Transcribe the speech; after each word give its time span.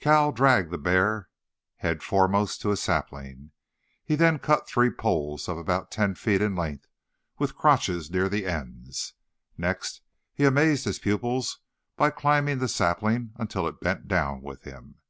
Cale 0.00 0.32
dragged 0.32 0.70
the 0.70 0.78
bear 0.78 1.28
head 1.76 2.02
foremost 2.02 2.62
to 2.62 2.70
a 2.70 2.76
sapling. 2.78 3.50
He 4.02 4.14
then 4.14 4.40
out 4.48 4.66
three 4.66 4.88
poles 4.90 5.46
of 5.46 5.58
about 5.58 5.90
ten 5.90 6.14
feet 6.14 6.40
in 6.40 6.56
length, 6.56 6.88
with 7.38 7.54
crotches 7.58 8.10
near 8.10 8.30
the 8.30 8.46
ends. 8.46 9.12
Next 9.58 10.00
he 10.32 10.46
amazed 10.46 10.86
his 10.86 10.98
pupils 10.98 11.58
by 11.98 12.08
climbing 12.08 12.60
the 12.60 12.66
sapling 12.68 13.32
until 13.36 13.68
it 13.68 13.82
bent 13.82 14.08
down 14.08 14.40
with 14.40 14.62
him. 14.62 15.02